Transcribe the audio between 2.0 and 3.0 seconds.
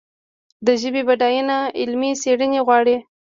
څېړنې غواړي.